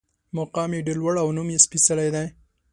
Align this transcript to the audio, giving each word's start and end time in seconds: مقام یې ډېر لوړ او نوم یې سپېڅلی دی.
مقام 0.37 0.71
یې 0.75 0.85
ډېر 0.87 0.97
لوړ 1.01 1.15
او 1.23 1.29
نوم 1.37 1.47
یې 1.53 1.59
سپېڅلی 1.65 2.09
دی. 2.15 2.27